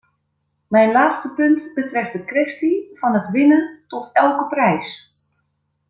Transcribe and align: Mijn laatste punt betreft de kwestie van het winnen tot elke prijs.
Mijn 0.67 0.91
laatste 0.91 1.33
punt 1.33 1.71
betreft 1.75 2.13
de 2.13 2.25
kwestie 2.25 2.89
van 2.93 3.13
het 3.13 3.29
winnen 3.31 3.79
tot 3.87 4.09
elke 4.13 4.47
prijs. 4.47 5.15